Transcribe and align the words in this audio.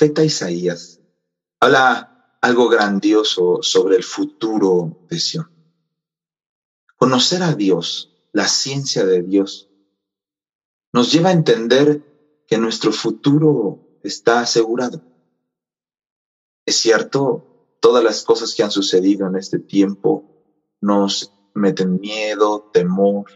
profeta 0.00 0.24
Isaías 0.24 0.98
habla 1.60 2.38
algo 2.40 2.70
grandioso 2.70 3.58
sobre 3.60 3.96
el 3.96 4.02
futuro 4.02 5.04
de 5.10 5.20
Sion. 5.20 5.50
Conocer 6.96 7.42
a 7.42 7.54
Dios, 7.54 8.10
la 8.32 8.48
ciencia 8.48 9.04
de 9.04 9.20
Dios, 9.20 9.68
nos 10.94 11.12
lleva 11.12 11.28
a 11.28 11.32
entender 11.32 12.42
que 12.48 12.56
nuestro 12.56 12.92
futuro 12.92 14.00
está 14.02 14.40
asegurado. 14.40 15.02
Es 16.64 16.76
cierto, 16.76 17.76
todas 17.82 18.02
las 18.02 18.24
cosas 18.24 18.54
que 18.54 18.62
han 18.62 18.70
sucedido 18.70 19.26
en 19.26 19.36
este 19.36 19.58
tiempo 19.58 20.24
nos 20.80 21.34
meten 21.52 22.00
miedo, 22.00 22.70
temor, 22.72 23.26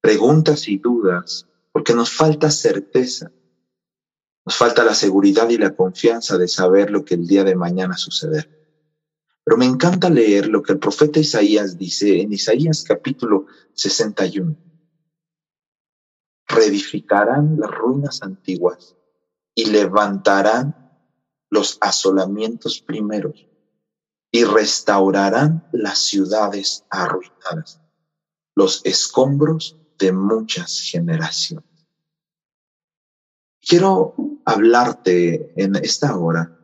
preguntas 0.00 0.68
y 0.68 0.78
dudas, 0.78 1.48
porque 1.72 1.94
nos 1.94 2.12
falta 2.12 2.52
certeza. 2.52 3.32
Nos 4.44 4.56
falta 4.56 4.84
la 4.84 4.94
seguridad 4.94 5.48
y 5.48 5.56
la 5.56 5.74
confianza 5.74 6.36
de 6.36 6.48
saber 6.48 6.90
lo 6.90 7.04
que 7.04 7.14
el 7.14 7.26
día 7.26 7.44
de 7.44 7.54
mañana 7.54 7.96
sucederá. 7.96 8.46
Pero 9.42 9.56
me 9.56 9.66
encanta 9.66 10.10
leer 10.10 10.48
lo 10.48 10.62
que 10.62 10.72
el 10.72 10.78
profeta 10.78 11.20
Isaías 11.20 11.78
dice 11.78 12.20
en 12.20 12.32
Isaías 12.32 12.82
capítulo 12.82 13.46
61. 13.74 14.56
Reedificarán 16.46 17.58
las 17.58 17.70
ruinas 17.70 18.22
antiguas 18.22 18.96
y 19.54 19.66
levantarán 19.66 20.84
los 21.50 21.78
asolamientos 21.80 22.80
primeros 22.80 23.46
y 24.30 24.44
restaurarán 24.44 25.68
las 25.72 26.00
ciudades 26.00 26.84
arruinadas, 26.90 27.80
los 28.56 28.84
escombros 28.84 29.78
de 29.98 30.12
muchas 30.12 30.80
generaciones. 30.80 31.68
Quiero 33.60 34.14
hablarte 34.44 35.52
en 35.56 35.76
esta 35.76 36.16
hora 36.16 36.58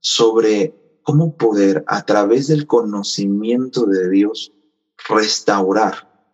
sobre 0.00 0.98
cómo 1.02 1.36
poder 1.36 1.84
a 1.86 2.04
través 2.04 2.46
del 2.48 2.66
conocimiento 2.66 3.86
de 3.86 4.10
Dios 4.10 4.52
restaurar, 5.08 6.28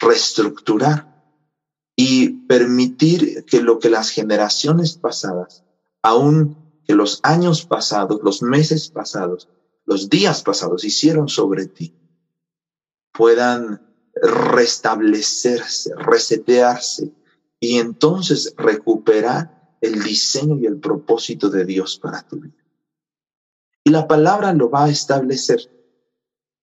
reestructurar 0.00 1.18
y 1.94 2.46
permitir 2.46 3.44
que 3.44 3.60
lo 3.60 3.78
que 3.78 3.90
las 3.90 4.10
generaciones 4.10 4.96
pasadas, 4.96 5.64
aún 6.02 6.56
que 6.86 6.94
los 6.94 7.20
años 7.22 7.64
pasados, 7.64 8.20
los 8.22 8.42
meses 8.42 8.88
pasados, 8.88 9.48
los 9.84 10.08
días 10.08 10.42
pasados 10.42 10.84
hicieron 10.84 11.28
sobre 11.28 11.66
ti, 11.66 11.94
puedan 13.12 13.82
restablecerse, 14.22 15.94
resetearse 15.96 17.12
y 17.60 17.78
entonces 17.78 18.54
recuperar 18.56 19.57
el 19.80 20.02
diseño 20.02 20.58
y 20.58 20.66
el 20.66 20.78
propósito 20.78 21.50
de 21.50 21.64
Dios 21.64 21.98
para 21.98 22.22
tu 22.22 22.36
vida. 22.36 22.64
Y 23.84 23.90
la 23.90 24.06
palabra 24.06 24.52
lo 24.52 24.70
va 24.70 24.84
a 24.84 24.90
establecer. 24.90 25.60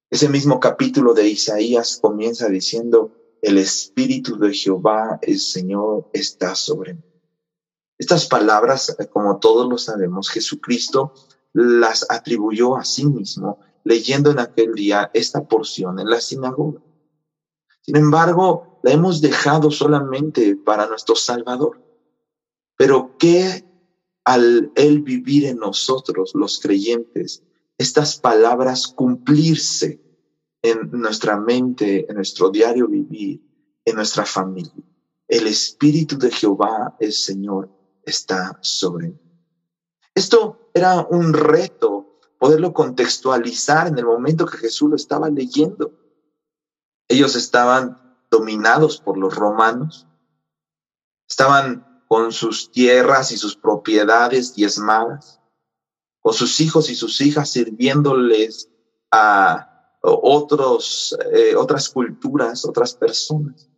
Ese 0.10 0.30
mismo 0.30 0.60
capítulo 0.60 1.14
de 1.14 1.28
Isaías 1.28 2.00
comienza 2.02 2.48
diciendo, 2.48 3.38
el 3.42 3.58
Espíritu 3.58 4.38
de 4.38 4.54
Jehová, 4.54 5.20
el 5.22 5.40
Señor, 5.40 6.10
está 6.14 6.56
sobre 6.56 6.96
mí. 6.96 7.04
Estas 7.98 8.28
palabras, 8.28 8.96
como 9.12 9.40
todos 9.40 9.70
lo 9.70 9.78
sabemos, 9.78 10.30
Jesucristo 10.30 11.14
las 11.54 12.06
atribuyó 12.10 12.76
a 12.76 12.84
sí 12.84 13.06
mismo 13.06 13.60
leyendo 13.86 14.32
en 14.32 14.40
aquel 14.40 14.74
día 14.74 15.10
esta 15.14 15.48
porción 15.48 16.00
en 16.00 16.10
la 16.10 16.20
sinagoga. 16.20 16.82
Sin 17.82 17.96
embargo, 17.96 18.80
la 18.84 18.92
hemos 18.92 19.22
dejado 19.22 19.72
solamente 19.72 20.56
para 20.56 20.88
nuestro 20.88 21.16
Salvador. 21.16 21.85
Pero 22.78 23.18
¿qué 23.18 23.64
al 24.24 24.72
Él 24.76 25.02
vivir 25.02 25.46
en 25.46 25.58
nosotros, 25.58 26.32
los 26.34 26.60
creyentes, 26.60 27.44
estas 27.78 28.20
palabras 28.20 28.88
cumplirse 28.88 30.02
en 30.62 30.90
nuestra 30.92 31.38
mente, 31.38 32.06
en 32.10 32.16
nuestro 32.16 32.50
diario 32.50 32.88
vivir, 32.88 33.42
en 33.86 33.96
nuestra 33.96 34.26
familia? 34.26 34.84
El 35.28 35.48
Espíritu 35.48 36.18
de 36.18 36.32
Jehová, 36.32 36.96
el 37.00 37.14
Señor, 37.14 37.70
está 38.04 38.58
sobre 38.62 39.08
mí. 39.08 39.20
Esto 40.14 40.70
era 40.74 41.06
un 41.10 41.34
reto, 41.34 42.20
poderlo 42.40 42.74
contextualizar 42.74 43.88
en 43.88 43.98
el 43.98 44.06
momento 44.06 44.46
que 44.46 44.58
Jesús 44.58 44.90
lo 44.90 44.96
estaba 44.96 45.30
leyendo. 45.30 45.92
Ellos 47.08 47.36
estaban 47.36 48.18
dominados 48.30 49.00
por 49.02 49.18
los 49.18 49.36
romanos, 49.36 50.08
estaban 51.28 51.95
con 52.08 52.32
sus 52.32 52.72
tierras 52.72 53.32
y 53.32 53.38
sus 53.38 53.56
propiedades 53.56 54.54
diezmadas, 54.56 55.40
con 56.22 56.34
sus 56.34 56.60
hijos 56.62 56.90
y 56.90 56.96
sus 56.96 57.20
hijas 57.22 57.50
sirviéndoles 57.50 58.70
a 59.12 59.98
otros, 60.02 61.18
eh, 61.32 61.56
otras 61.56 61.90
culturas, 61.90 62.66
otras 62.66 62.94
personas. 62.94 63.70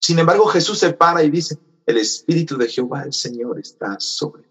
Sin 0.00 0.18
embargo, 0.18 0.46
Jesús 0.46 0.78
se 0.78 0.92
para 0.92 1.22
y 1.22 1.30
dice, 1.30 1.58
el 1.86 1.98
Espíritu 1.98 2.56
de 2.56 2.68
Jehová, 2.68 3.02
el 3.02 3.12
Señor, 3.12 3.58
está 3.58 3.98
sobre 3.98 4.44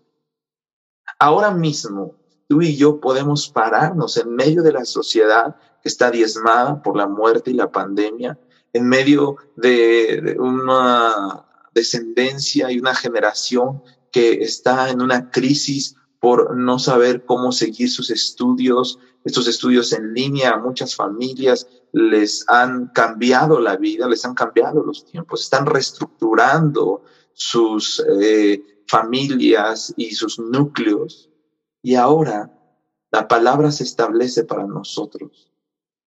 Ahora 1.20 1.52
mismo, 1.52 2.16
tú 2.50 2.62
y 2.62 2.76
yo 2.76 3.00
podemos 3.00 3.48
pararnos 3.50 4.18
en 4.18 4.36
medio 4.36 4.62
de 4.62 4.74
la 4.74 4.86
sociedad 4.86 5.56
que 5.82 5.90
está 5.90 6.12
diezmada 6.12 6.82
por 6.82 6.98
la 6.98 7.08
muerte 7.08 7.52
y 7.52 7.54
la 7.54 7.72
pandemia, 7.72 8.38
en 8.74 8.88
medio 8.88 9.38
de, 9.56 10.36
una 10.40 11.46
descendencia 11.74 12.72
y 12.72 12.80
una 12.80 12.96
generación 12.96 13.84
que 14.12 14.44
está 14.44 14.90
en 14.90 15.02
una 15.02 15.32
crisis 15.32 15.96
por 16.20 16.56
no 16.56 16.80
saber 16.80 17.26
cómo 17.26 17.52
seguir 17.52 17.90
sus 17.90 18.10
estudios, 18.10 19.00
estos 19.26 19.48
estudios 19.48 19.92
en 19.94 20.14
línea 20.14 20.58
muchas 20.58 20.96
familias 20.96 21.68
les 21.92 22.46
han 22.50 22.88
cambiado 22.88 23.60
la 23.60 23.78
vida, 23.78 24.08
les 24.08 24.26
han 24.26 24.34
cambiado 24.34 24.84
los 24.84 25.06
tiempos, 25.06 25.42
están 25.42 25.66
reestructurando 25.66 27.04
sus 27.34 28.04
eh, 28.22 28.84
familias 28.88 29.94
y 29.96 30.12
sus 30.16 30.40
núcleos. 30.40 31.30
Y 31.82 31.96
ahora 31.96 32.52
la 33.12 33.28
palabra 33.28 33.72
se 33.72 33.84
establece 33.84 34.44
para 34.44 34.66
nosotros 34.66 35.52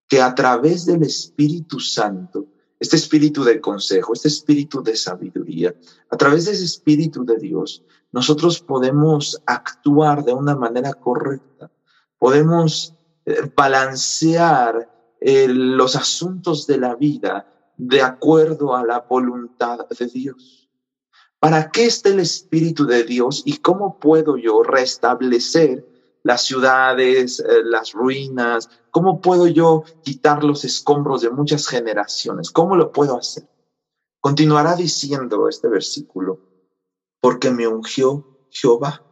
que 0.08 0.20
a 0.20 0.34
través 0.34 0.86
del 0.86 1.02
Espíritu 1.02 1.80
Santo, 1.80 2.46
este 2.78 2.96
espíritu 2.96 3.44
de 3.44 3.60
consejo, 3.60 4.12
este 4.12 4.28
espíritu 4.28 4.82
de 4.82 4.96
sabiduría, 4.96 5.74
a 6.10 6.16
través 6.16 6.44
de 6.44 6.52
ese 6.52 6.64
espíritu 6.64 7.24
de 7.24 7.38
Dios, 7.38 7.82
nosotros 8.12 8.60
podemos 8.60 9.40
actuar 9.46 10.24
de 10.24 10.32
una 10.32 10.54
manera 10.54 10.92
correcta, 10.94 11.70
podemos 12.18 12.94
eh, 13.24 13.50
balancear 13.54 15.16
eh, 15.20 15.48
los 15.48 15.96
asuntos 15.96 16.66
de 16.66 16.78
la 16.78 16.94
vida 16.94 17.46
de 17.76 18.02
acuerdo 18.02 18.74
a 18.74 18.84
la 18.84 19.00
voluntad 19.00 19.86
de 19.88 20.06
Dios. 20.06 20.68
¿Para 21.38 21.70
qué 21.70 21.86
está 21.86 22.08
el 22.08 22.20
Espíritu 22.20 22.86
de 22.86 23.04
Dios 23.04 23.42
y 23.44 23.58
cómo 23.58 23.98
puedo 23.98 24.36
yo 24.36 24.62
restablecer 24.62 25.86
las 26.26 26.42
ciudades, 26.42 27.38
eh, 27.38 27.62
las 27.64 27.92
ruinas? 27.92 28.68
¿Cómo 28.90 29.20
puedo 29.20 29.46
yo 29.46 29.84
quitar 30.02 30.42
los 30.42 30.64
escombros 30.64 31.22
de 31.22 31.30
muchas 31.30 31.68
generaciones? 31.68 32.50
¿Cómo 32.50 32.74
lo 32.74 32.90
puedo 32.90 33.16
hacer? 33.16 33.48
Continuará 34.20 34.74
diciendo 34.74 35.48
este 35.48 35.68
versículo, 35.68 36.40
porque 37.20 37.52
me 37.52 37.68
ungió 37.68 38.48
Jehová. 38.50 39.04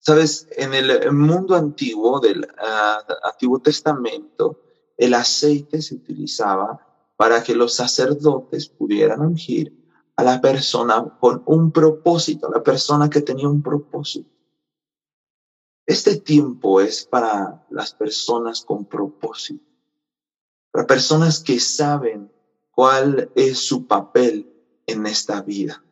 Sabes, 0.00 0.48
en 0.56 0.74
el 0.74 1.12
mundo 1.12 1.54
antiguo 1.54 2.18
del 2.18 2.44
ah, 2.58 2.98
Antiguo 3.22 3.60
Testamento, 3.60 4.58
el 4.96 5.14
aceite 5.14 5.80
se 5.80 5.94
utilizaba 5.94 7.14
para 7.16 7.40
que 7.44 7.54
los 7.54 7.76
sacerdotes 7.76 8.68
pudieran 8.68 9.20
ungir 9.20 9.72
a 10.16 10.24
la 10.24 10.40
persona 10.40 11.16
con 11.20 11.44
un 11.46 11.70
propósito, 11.70 12.50
la 12.52 12.64
persona 12.64 13.08
que 13.08 13.20
tenía 13.20 13.48
un 13.48 13.62
propósito. 13.62 14.28
Este 15.86 16.16
tiempo 16.16 16.80
es 16.80 17.04
para 17.04 17.66
las 17.70 17.94
personas 17.94 18.64
con 18.64 18.84
propósito, 18.84 19.64
para 20.70 20.86
personas 20.86 21.40
que 21.40 21.58
saben 21.58 22.30
cuál 22.70 23.30
es 23.34 23.58
su 23.58 23.86
papel 23.86 24.52
en 24.86 25.06
esta 25.06 25.42
vida. 25.42 25.84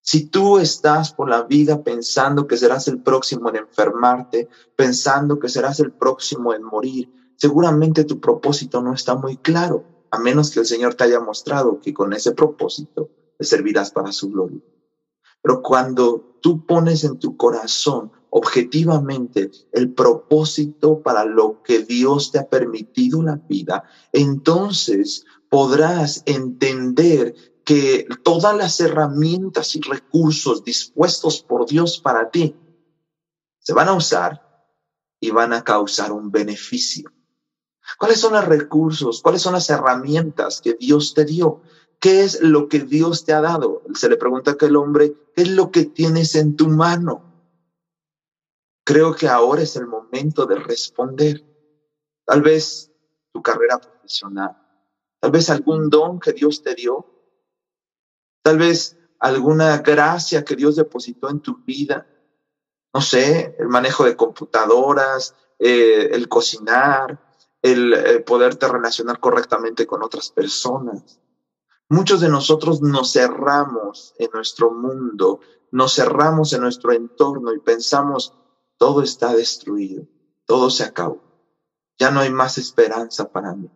Si 0.00 0.26
tú 0.26 0.58
estás 0.58 1.12
por 1.12 1.28
la 1.28 1.42
vida 1.42 1.82
pensando 1.82 2.46
que 2.46 2.56
serás 2.56 2.88
el 2.88 3.02
próximo 3.02 3.48
en 3.48 3.56
enfermarte, 3.56 4.48
pensando 4.76 5.38
que 5.38 5.48
serás 5.48 5.80
el 5.80 5.92
próximo 5.92 6.52
en 6.54 6.62
morir, 6.62 7.10
seguramente 7.36 8.04
tu 8.04 8.20
propósito 8.20 8.82
no 8.82 8.92
está 8.94 9.14
muy 9.14 9.38
claro 9.38 9.84
a 10.14 10.18
menos 10.18 10.52
que 10.52 10.60
el 10.60 10.66
Señor 10.66 10.94
te 10.94 11.04
haya 11.04 11.18
mostrado 11.18 11.80
que 11.80 11.92
con 11.92 12.12
ese 12.12 12.32
propósito 12.32 13.10
le 13.36 13.44
servirás 13.44 13.90
para 13.90 14.12
su 14.12 14.30
gloria. 14.30 14.60
Pero 15.44 15.60
cuando 15.60 16.38
tú 16.40 16.64
pones 16.64 17.04
en 17.04 17.18
tu 17.18 17.36
corazón 17.36 18.10
objetivamente 18.30 19.50
el 19.72 19.92
propósito 19.92 21.02
para 21.02 21.26
lo 21.26 21.62
que 21.62 21.80
Dios 21.80 22.32
te 22.32 22.38
ha 22.38 22.48
permitido 22.48 23.22
la 23.22 23.36
vida, 23.36 23.84
entonces 24.10 25.26
podrás 25.50 26.22
entender 26.24 27.34
que 27.62 28.06
todas 28.22 28.56
las 28.56 28.80
herramientas 28.80 29.76
y 29.76 29.82
recursos 29.82 30.64
dispuestos 30.64 31.42
por 31.42 31.66
Dios 31.66 32.00
para 32.00 32.30
ti 32.30 32.56
se 33.58 33.74
van 33.74 33.88
a 33.88 33.92
usar 33.92 34.66
y 35.20 35.30
van 35.30 35.52
a 35.52 35.62
causar 35.62 36.10
un 36.10 36.30
beneficio. 36.30 37.12
¿Cuáles 37.98 38.18
son 38.18 38.32
los 38.32 38.46
recursos? 38.46 39.20
¿Cuáles 39.20 39.42
son 39.42 39.52
las 39.52 39.68
herramientas 39.68 40.62
que 40.62 40.72
Dios 40.72 41.12
te 41.12 41.26
dio? 41.26 41.60
¿Qué 42.04 42.20
es 42.20 42.42
lo 42.42 42.68
que 42.68 42.80
Dios 42.80 43.24
te 43.24 43.32
ha 43.32 43.40
dado? 43.40 43.80
Se 43.94 44.10
le 44.10 44.18
pregunta 44.18 44.50
a 44.50 44.54
aquel 44.54 44.76
hombre, 44.76 45.14
¿qué 45.34 45.40
es 45.40 45.48
lo 45.48 45.70
que 45.70 45.86
tienes 45.86 46.34
en 46.34 46.54
tu 46.54 46.68
mano? 46.68 47.32
Creo 48.84 49.14
que 49.14 49.26
ahora 49.26 49.62
es 49.62 49.74
el 49.76 49.86
momento 49.86 50.44
de 50.44 50.56
responder. 50.56 51.42
Tal 52.26 52.42
vez 52.42 52.92
tu 53.32 53.40
carrera 53.40 53.78
profesional, 53.78 54.54
tal 55.18 55.30
vez 55.30 55.48
algún 55.48 55.88
don 55.88 56.20
que 56.20 56.34
Dios 56.34 56.62
te 56.62 56.74
dio, 56.74 57.06
tal 58.42 58.58
vez 58.58 58.98
alguna 59.18 59.78
gracia 59.78 60.44
que 60.44 60.56
Dios 60.56 60.76
depositó 60.76 61.30
en 61.30 61.40
tu 61.40 61.64
vida, 61.64 62.06
no 62.92 63.00
sé, 63.00 63.56
el 63.58 63.68
manejo 63.68 64.04
de 64.04 64.14
computadoras, 64.14 65.34
eh, 65.58 66.10
el 66.12 66.28
cocinar, 66.28 67.18
el 67.62 67.94
eh, 67.94 68.20
poderte 68.20 68.68
relacionar 68.68 69.20
correctamente 69.20 69.86
con 69.86 70.02
otras 70.02 70.28
personas. 70.28 71.23
Muchos 71.94 72.20
de 72.20 72.28
nosotros 72.28 72.82
nos 72.82 73.12
cerramos 73.12 74.14
en 74.18 74.28
nuestro 74.34 74.72
mundo, 74.72 75.38
nos 75.70 75.94
cerramos 75.94 76.52
en 76.52 76.62
nuestro 76.62 76.90
entorno 76.90 77.54
y 77.54 77.60
pensamos, 77.60 78.34
todo 78.76 79.00
está 79.00 79.32
destruido, 79.32 80.04
todo 80.44 80.70
se 80.70 80.82
acabó, 80.82 81.22
ya 81.96 82.10
no 82.10 82.18
hay 82.18 82.30
más 82.30 82.58
esperanza 82.58 83.30
para 83.30 83.54
mí. 83.54 83.70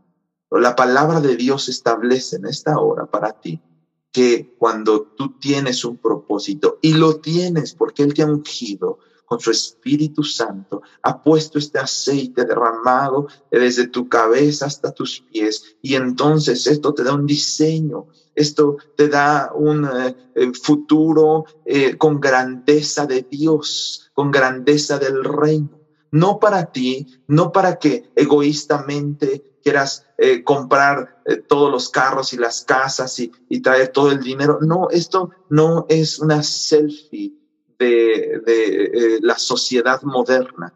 La 0.50 0.74
palabra 0.74 1.20
de 1.20 1.36
Dios 1.36 1.68
establece 1.68 2.34
en 2.34 2.46
esta 2.46 2.80
hora 2.80 3.06
para 3.06 3.40
ti 3.40 3.62
que 4.10 4.52
cuando 4.58 5.02
tú 5.02 5.38
tienes 5.38 5.84
un 5.84 5.98
propósito 5.98 6.80
y 6.82 6.94
lo 6.94 7.20
tienes 7.20 7.72
porque 7.72 8.02
Él 8.02 8.14
te 8.14 8.22
ha 8.22 8.26
ungido 8.26 8.98
con 9.28 9.38
su 9.38 9.50
Espíritu 9.50 10.24
Santo, 10.24 10.80
ha 11.02 11.22
puesto 11.22 11.58
este 11.58 11.78
aceite 11.78 12.46
derramado 12.46 13.26
desde 13.50 13.86
tu 13.88 14.08
cabeza 14.08 14.64
hasta 14.66 14.90
tus 14.90 15.20
pies 15.20 15.76
y 15.82 15.96
entonces 15.96 16.66
esto 16.66 16.94
te 16.94 17.04
da 17.04 17.12
un 17.12 17.26
diseño, 17.26 18.06
esto 18.34 18.78
te 18.96 19.08
da 19.08 19.52
un 19.54 19.84
eh, 19.84 20.16
eh, 20.34 20.52
futuro 20.54 21.44
eh, 21.66 21.98
con 21.98 22.20
grandeza 22.20 23.04
de 23.04 23.26
Dios, 23.30 24.10
con 24.14 24.30
grandeza 24.30 24.98
del 24.98 25.22
reino. 25.22 25.78
No 26.10 26.38
para 26.38 26.72
ti, 26.72 27.06
no 27.26 27.52
para 27.52 27.78
que 27.78 28.10
egoístamente 28.16 29.58
quieras 29.62 30.06
comprar 30.44 31.22
todos 31.46 31.70
los 31.70 31.90
carros 31.90 32.32
y 32.32 32.38
las 32.38 32.64
casas 32.64 33.20
y, 33.20 33.30
y, 33.50 33.60
traer 33.60 33.88
todo 33.88 34.10
el 34.10 34.20
dinero. 34.20 34.58
No, 34.62 34.88
esto 34.90 35.30
no 35.50 35.84
es 35.90 36.18
una 36.18 36.42
selfie 36.42 37.37
de, 37.78 38.40
eh, 38.46 39.18
la 39.20 39.38
sociedad 39.38 40.00
moderna. 40.02 40.74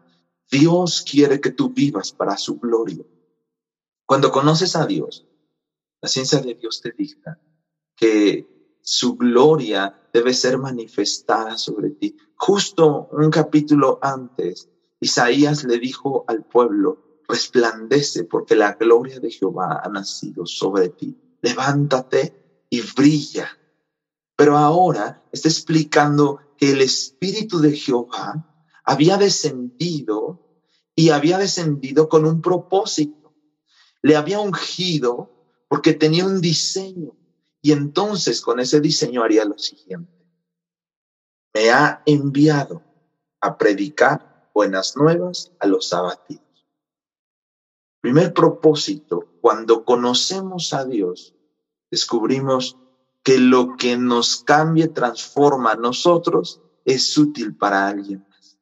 Dios 0.49 1.03
quiere 1.09 1.39
que 1.39 1.51
tú 1.51 1.69
vivas 1.69 2.11
para 2.11 2.37
su 2.37 2.57
gloria. 2.57 3.03
Cuando 4.05 4.31
conoces 4.31 4.75
a 4.75 4.85
Dios, 4.85 5.25
la 6.01 6.09
ciencia 6.09 6.39
de 6.39 6.55
Dios 6.55 6.81
te 6.81 6.91
dicta 6.95 7.39
que 7.95 8.45
su 8.81 9.15
gloria 9.15 9.95
debe 10.11 10.33
ser 10.33 10.57
manifestada 10.57 11.57
sobre 11.57 11.91
ti. 11.91 12.15
Justo 12.35 13.07
un 13.11 13.31
capítulo 13.31 13.97
antes, 14.01 14.69
Isaías 14.99 15.63
le 15.63 15.79
dijo 15.79 16.23
al 16.27 16.43
pueblo, 16.43 16.99
resplandece 17.27 18.25
porque 18.25 18.55
la 18.55 18.73
gloria 18.73 19.19
de 19.19 19.31
Jehová 19.31 19.81
ha 19.83 19.89
nacido 19.89 20.45
sobre 20.45 20.89
ti. 20.89 21.17
Levántate 21.41 22.35
y 22.69 22.81
brilla. 22.81 23.49
Pero 24.35 24.57
ahora 24.57 25.23
está 25.31 25.47
explicando 25.47 26.39
el 26.71 26.81
Espíritu 26.81 27.59
de 27.59 27.75
Jehová 27.75 28.69
había 28.83 29.17
descendido 29.17 30.39
y 30.95 31.09
había 31.09 31.37
descendido 31.37 32.09
con 32.09 32.25
un 32.25 32.41
propósito. 32.41 33.33
Le 34.01 34.15
había 34.15 34.39
ungido 34.39 35.31
porque 35.67 35.93
tenía 35.93 36.25
un 36.25 36.41
diseño 36.41 37.15
y 37.61 37.71
entonces 37.71 38.41
con 38.41 38.59
ese 38.59 38.81
diseño 38.81 39.23
haría 39.23 39.45
lo 39.45 39.57
siguiente. 39.57 40.11
Me 41.53 41.71
ha 41.71 42.03
enviado 42.05 42.83
a 43.39 43.57
predicar 43.57 44.49
buenas 44.53 44.95
nuevas 44.95 45.51
a 45.59 45.67
los 45.67 45.93
abatidos 45.93 46.43
Primer 48.03 48.33
propósito, 48.33 49.29
cuando 49.39 49.85
conocemos 49.85 50.73
a 50.73 50.83
Dios, 50.83 51.33
descubrimos 51.89 52.77
que 53.23 53.39
lo 53.39 53.75
que 53.77 53.97
nos 53.97 54.43
cambie, 54.43 54.87
transforma 54.87 55.71
a 55.71 55.75
nosotros, 55.75 56.61
es 56.85 57.17
útil 57.17 57.55
para 57.55 57.87
alguien 57.87 58.25
más. 58.29 58.57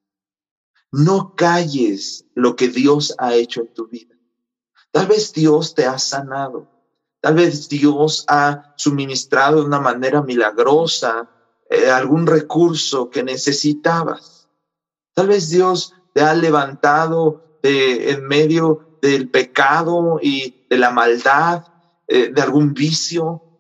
No 0.91 1.35
calles 1.35 2.25
lo 2.35 2.55
que 2.55 2.67
Dios 2.67 3.15
ha 3.17 3.33
hecho 3.33 3.61
en 3.61 3.73
tu 3.73 3.87
vida. 3.87 4.15
Tal 4.91 5.07
vez 5.07 5.33
Dios 5.33 5.73
te 5.73 5.85
ha 5.85 5.97
sanado. 5.97 6.67
Tal 7.21 7.35
vez 7.35 7.69
Dios 7.69 8.25
ha 8.27 8.73
suministrado 8.77 9.59
de 9.59 9.65
una 9.65 9.79
manera 9.79 10.21
milagrosa 10.21 11.29
eh, 11.69 11.89
algún 11.89 12.27
recurso 12.27 13.09
que 13.09 13.23
necesitabas. 13.23 14.49
Tal 15.13 15.27
vez 15.27 15.49
Dios 15.49 15.93
te 16.13 16.21
ha 16.21 16.33
levantado 16.33 17.59
de 17.63 18.11
en 18.11 18.27
medio 18.27 18.97
del 19.01 19.29
pecado 19.29 20.19
y 20.21 20.65
de 20.69 20.77
la 20.77 20.91
maldad, 20.91 21.65
eh, 22.07 22.29
de 22.33 22.41
algún 22.41 22.73
vicio. 22.73 23.50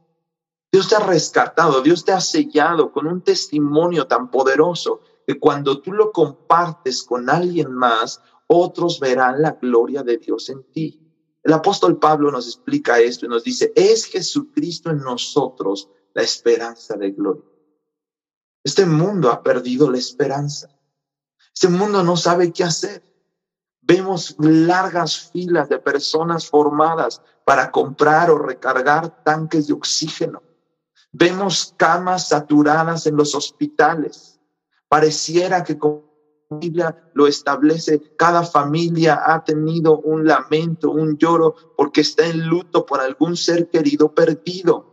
Dios 0.71 0.87
te 0.87 0.95
ha 0.95 0.99
rescatado, 0.99 1.81
Dios 1.81 2.05
te 2.05 2.13
ha 2.13 2.21
sellado 2.21 2.93
con 2.93 3.05
un 3.05 3.21
testimonio 3.21 4.07
tan 4.07 4.31
poderoso 4.31 5.01
que 5.27 5.37
cuando 5.37 5.81
tú 5.81 5.91
lo 5.91 6.11
compartes 6.11 7.03
con 7.03 7.29
alguien 7.29 7.73
más, 7.73 8.21
otros 8.47 8.99
verán 8.99 9.41
la 9.41 9.51
gloria 9.51 10.01
de 10.03 10.17
Dios 10.17 10.49
en 10.49 10.63
ti. 10.71 10.97
El 11.43 11.53
apóstol 11.53 11.99
Pablo 11.99 12.31
nos 12.31 12.47
explica 12.47 12.99
esto 12.99 13.25
y 13.25 13.29
nos 13.29 13.43
dice, 13.43 13.73
es 13.75 14.05
Jesucristo 14.05 14.91
en 14.91 14.99
nosotros 14.99 15.89
la 16.13 16.21
esperanza 16.21 16.95
de 16.95 17.11
gloria. 17.11 17.43
Este 18.63 18.85
mundo 18.85 19.31
ha 19.31 19.41
perdido 19.41 19.89
la 19.89 19.97
esperanza. 19.97 20.69
Este 21.53 21.67
mundo 21.67 22.03
no 22.03 22.15
sabe 22.15 22.53
qué 22.53 22.63
hacer. 22.63 23.03
Vemos 23.81 24.35
largas 24.39 25.31
filas 25.31 25.67
de 25.67 25.79
personas 25.79 26.47
formadas 26.47 27.21
para 27.43 27.71
comprar 27.71 28.29
o 28.29 28.37
recargar 28.37 29.23
tanques 29.23 29.67
de 29.67 29.73
oxígeno. 29.73 30.43
Vemos 31.11 31.73
camas 31.77 32.29
saturadas 32.29 33.05
en 33.05 33.15
los 33.15 33.35
hospitales. 33.35 34.39
Pareciera 34.87 35.63
que 35.63 35.77
como 35.77 36.11
Biblia 36.49 37.11
lo 37.13 37.27
establece, 37.27 38.15
cada 38.17 38.43
familia 38.43 39.21
ha 39.25 39.43
tenido 39.43 39.99
un 39.99 40.25
lamento, 40.25 40.91
un 40.91 41.17
lloro, 41.17 41.55
porque 41.77 42.01
está 42.01 42.25
en 42.25 42.45
luto 42.47 42.85
por 42.85 42.99
algún 42.99 43.37
ser 43.37 43.69
querido 43.69 44.13
perdido. 44.13 44.91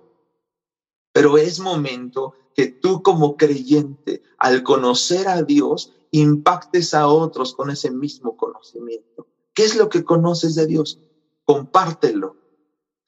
Pero 1.13 1.37
es 1.37 1.59
momento 1.59 2.35
que 2.55 2.67
tú 2.67 3.03
como 3.03 3.37
creyente, 3.37 4.23
al 4.39 4.63
conocer 4.63 5.29
a 5.29 5.43
Dios, 5.43 5.93
impactes 6.11 6.95
a 6.95 7.09
otros 7.09 7.55
con 7.55 7.71
ese 7.71 7.91
mismo 7.91 8.37
conocimiento. 8.37 9.27
¿Qué 9.53 9.65
es 9.65 9.77
lo 9.77 9.89
que 9.89 10.05
conoces 10.05 10.55
de 10.55 10.67
Dios? 10.67 11.01
Compártelo. 11.45 12.37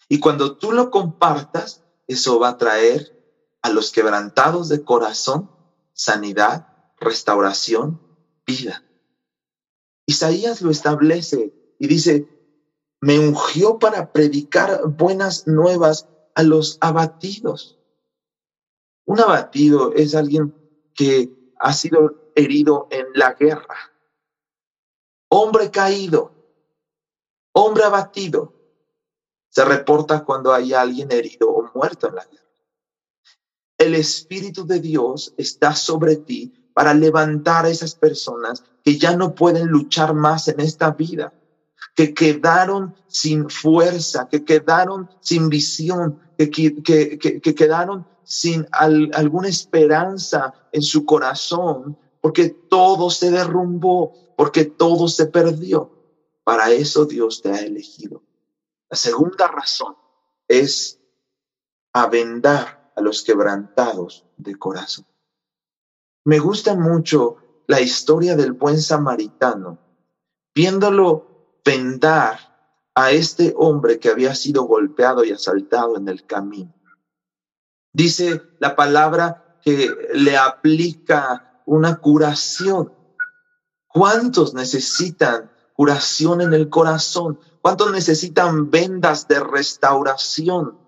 Y 0.09 0.19
cuando 0.19 0.57
tú 0.57 0.73
lo 0.73 0.91
compartas, 0.91 1.80
eso 2.13 2.41
va 2.41 2.51
a 2.51 2.59
traer 2.59 3.17
a 3.63 3.71
los 3.71 3.93
quebrantados 3.93 4.69
de 4.69 4.83
corazón 4.85 5.49
sanidad, 5.93 6.67
restauración, 6.99 8.01
vida. 8.45 8.83
Isaías 10.07 10.61
lo 10.61 10.71
establece 10.71 11.53
y 11.79 11.87
dice, 11.87 12.27
me 13.01 13.19
ungió 13.19 13.79
para 13.79 14.11
predicar 14.13 14.89
buenas 14.89 15.47
nuevas 15.47 16.09
a 16.35 16.43
los 16.43 16.79
abatidos. 16.81 17.79
Un 19.05 19.21
abatido 19.21 19.93
es 19.95 20.17
alguien 20.17 20.53
que 20.95 21.55
ha 21.61 21.73
sido 21.73 22.33
herido 22.35 22.89
en 22.91 23.07
la 23.15 23.35
guerra. 23.35 23.93
Hombre 25.29 25.71
caído, 25.71 26.33
hombre 27.53 27.85
abatido, 27.85 28.60
se 29.51 29.65
reporta 29.65 30.25
cuando 30.25 30.53
hay 30.53 30.73
alguien 30.73 31.13
herido 31.13 31.51
o 31.51 31.71
muerto 31.75 32.09
en 32.09 32.15
la 32.15 32.25
guerra. 32.25 32.41
El 33.77 33.95
Espíritu 33.95 34.67
de 34.67 34.81
Dios 34.81 35.35
está 35.37 35.75
sobre 35.75 36.17
ti 36.17 36.71
para 36.73 36.95
levantar 36.95 37.67
a 37.67 37.71
esas 37.71 37.95
personas 37.95 38.65
que 38.85 38.99
ya 38.99 39.17
no 39.17 39.35
pueden 39.35 39.69
luchar 39.69 40.15
más 40.15 40.49
en 40.49 40.61
esta 40.61 40.93
vida, 40.93 41.33
que 41.95 42.15
quedaron 42.15 42.95
sin 43.09 43.51
fuerza, 43.51 44.29
que 44.29 44.45
quedaron 44.45 45.11
sin 45.21 45.49
visión, 45.49 46.21
que, 46.39 46.51
que, 46.51 47.19
que, 47.19 47.55
quedaron 47.55 48.07
sin 48.23 48.67
alguna 48.73 49.49
esperanza 49.49 50.55
en 50.73 50.83
su 50.83 51.05
corazón 51.05 51.99
porque 52.21 52.51
todo 52.51 53.11
se 53.11 53.31
derrumbó, 53.31 54.35
porque 54.37 54.65
todo 54.65 55.09
se 55.09 55.27
perdió. 55.27 55.91
Para 56.45 56.71
eso 56.71 57.07
Dios 57.07 57.43
te 57.43 57.51
ha 57.51 57.61
elegido. 57.61 58.23
La 58.91 58.97
segunda 58.97 59.47
razón 59.47 59.97
es 60.49 60.99
avendar 61.93 62.93
a 62.97 63.01
los 63.01 63.23
quebrantados 63.23 64.27
de 64.37 64.57
corazón. 64.57 65.07
Me 66.25 66.41
gusta 66.41 66.75
mucho 66.75 67.63
la 67.69 67.81
historia 67.81 68.35
del 68.35 68.53
buen 68.53 68.81
samaritano, 68.81 69.79
viéndolo 70.55 71.61
vendar 71.65 72.39
a 72.95 73.13
este 73.13 73.55
hombre 73.57 74.01
que 74.01 74.11
había 74.11 74.35
sido 74.35 74.65
golpeado 74.65 75.25
y 75.25 75.31
asaltado 75.31 75.97
en 75.97 76.09
el 76.09 76.27
camino. 76.27 76.75
Dice 77.93 78.43
la 78.59 78.75
palabra 78.75 79.59
que 79.63 79.95
le 80.15 80.37
aplica 80.37 81.63
una 81.65 81.97
curación. 81.97 82.93
¿Cuántos 83.87 84.53
necesitan 84.53 85.53
curación 85.75 86.41
en 86.41 86.55
el 86.55 86.69
corazón? 86.69 87.39
¿Cuántos 87.63 87.93
necesitan 87.93 88.71
vendas 88.71 89.29
de 89.29 89.39
restauración? 89.39 90.79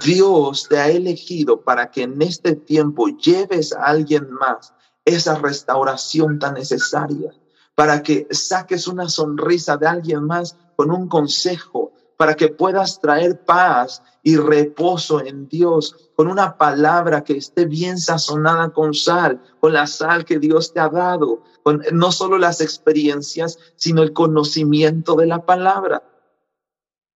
Dios 0.00 0.68
te 0.68 0.78
ha 0.78 0.88
elegido 0.88 1.62
para 1.62 1.90
que 1.90 2.04
en 2.04 2.22
este 2.22 2.54
tiempo 2.54 3.08
lleves 3.08 3.72
a 3.72 3.86
alguien 3.86 4.30
más 4.30 4.72
esa 5.04 5.34
restauración 5.34 6.38
tan 6.38 6.54
necesaria, 6.54 7.32
para 7.74 8.04
que 8.04 8.28
saques 8.30 8.86
una 8.86 9.08
sonrisa 9.08 9.76
de 9.76 9.88
alguien 9.88 10.22
más 10.24 10.56
con 10.76 10.92
un 10.92 11.08
consejo, 11.08 11.92
para 12.16 12.36
que 12.36 12.48
puedas 12.48 13.00
traer 13.00 13.44
paz 13.44 14.00
y 14.22 14.36
reposo 14.36 15.20
en 15.24 15.48
Dios 15.48 16.10
con 16.14 16.28
una 16.28 16.56
palabra 16.56 17.24
que 17.24 17.36
esté 17.36 17.64
bien 17.64 17.98
sazonada 17.98 18.70
con 18.70 18.94
sal, 18.94 19.42
con 19.58 19.72
la 19.72 19.88
sal 19.88 20.24
que 20.24 20.38
Dios 20.38 20.72
te 20.72 20.78
ha 20.78 20.88
dado, 20.88 21.42
con 21.64 21.82
no 21.92 22.12
solo 22.12 22.38
las 22.38 22.60
experiencias, 22.60 23.58
sino 23.74 24.02
el 24.02 24.12
conocimiento 24.12 25.16
de 25.16 25.26
la 25.26 25.44
palabra. 25.44 26.04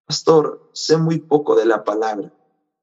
Pastor, 0.06 0.70
sé 0.72 0.96
muy 0.96 1.18
poco 1.18 1.56
de 1.56 1.66
la 1.66 1.82
palabra. 1.82 2.32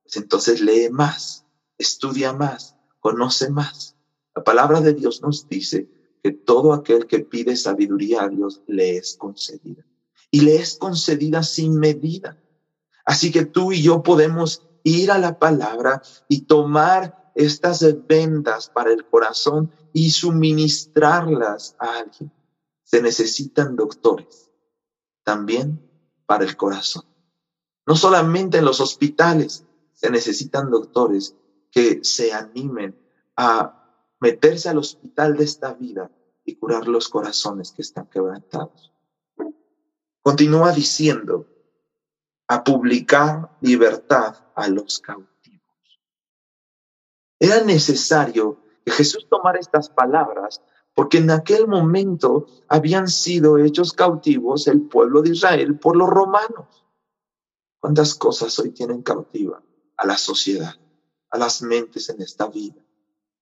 Pues 0.04 0.18
entonces 0.18 0.60
lee 0.60 0.90
más, 0.90 1.46
estudia 1.78 2.34
más, 2.34 2.76
conoce 3.00 3.50
más. 3.50 3.96
La 4.36 4.44
palabra 4.44 4.82
de 4.82 4.94
Dios 4.94 5.22
nos 5.22 5.48
dice 5.48 5.90
que 6.22 6.32
todo 6.32 6.74
aquel 6.74 7.08
que 7.08 7.20
pide 7.20 7.56
sabiduría 7.56 8.24
a 8.24 8.30
Dios 8.30 8.62
le 8.68 8.98
es 8.98 9.16
concedida 9.16 9.86
y 10.32 10.42
le 10.42 10.58
es 10.58 10.78
concedida 10.78 11.44
sin 11.44 11.80
medida. 11.80 12.38
Así 13.06 13.32
que 13.32 13.46
tú 13.46 13.72
y 13.72 13.82
yo 13.82 14.04
podemos 14.04 14.68
ir 14.84 15.10
a 15.10 15.18
la 15.18 15.40
palabra 15.40 16.02
y 16.28 16.42
tomar 16.42 17.32
estas 17.36 17.86
vendas 18.06 18.70
para 18.70 18.92
el 18.92 19.06
corazón 19.06 19.72
y 19.94 20.10
suministrarlas 20.12 21.76
a 21.80 22.00
alguien. 22.00 22.34
Se 22.84 23.02
necesitan 23.02 23.78
doctores 23.78 24.52
también 25.24 25.90
para 26.26 26.44
el 26.44 26.58
corazón. 26.58 27.13
No 27.86 27.96
solamente 27.96 28.58
en 28.58 28.66
los 28.66 28.80
hospitales, 28.80 29.66
se 29.94 30.10
necesitan 30.10 30.70
doctores 30.70 31.36
que 31.72 32.04
se 32.04 32.34
animen 32.34 32.98
a 33.36 33.84
meterse 34.20 34.70
al 34.70 34.78
hospital 34.78 35.36
de 35.38 35.44
esta 35.44 35.74
vida 35.74 36.10
y 36.46 36.56
curar 36.56 36.88
los 36.88 37.10
corazones 37.10 37.72
que 37.72 37.82
están 37.82 38.08
quebrantados. 38.08 38.92
Continúa 40.22 40.72
diciendo, 40.72 41.48
a 42.48 42.64
publicar 42.64 43.58
libertad 43.62 44.36
a 44.56 44.68
los 44.68 45.00
cautivos. 45.00 46.00
Era 47.40 47.64
necesario 47.64 48.60
que 48.86 48.92
Jesús 48.92 49.28
tomara 49.30 49.60
estas 49.60 49.90
palabras 49.90 50.62
porque 50.94 51.18
en 51.18 51.32
aquel 51.32 51.68
momento 51.68 52.46
habían 52.68 53.08
sido 53.08 53.58
hechos 53.58 53.94
cautivos 53.94 54.68
el 54.68 54.82
pueblo 54.84 55.22
de 55.22 55.32
Israel 55.32 55.80
por 55.80 55.96
los 55.96 56.10
romanos. 56.10 56.83
¿Cuántas 57.84 58.16
cosas 58.16 58.58
hoy 58.60 58.70
tienen 58.70 59.02
cautiva 59.02 59.62
a 59.98 60.08
la 60.08 60.18
sociedad, 60.18 60.74
a 61.30 61.38
las 61.38 61.62
mentes 61.62 62.08
en 62.08 62.22
esta 62.22 62.48
vida, 62.48 62.82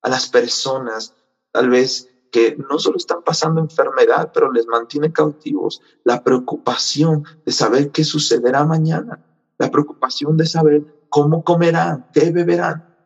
a 0.01 0.09
las 0.09 0.29
personas 0.29 1.13
tal 1.51 1.69
vez 1.69 2.09
que 2.31 2.55
no 2.55 2.79
solo 2.79 2.97
están 2.97 3.21
pasando 3.23 3.61
enfermedad, 3.61 4.31
pero 4.33 4.51
les 4.51 4.65
mantiene 4.65 5.13
cautivos 5.13 5.83
la 6.03 6.23
preocupación 6.23 7.23
de 7.45 7.51
saber 7.51 7.91
qué 7.91 8.03
sucederá 8.03 8.65
mañana, 8.65 9.23
la 9.59 9.69
preocupación 9.69 10.35
de 10.37 10.47
saber 10.47 11.05
cómo 11.09 11.43
comerán, 11.43 12.09
qué 12.11 12.31
beberán. 12.31 12.97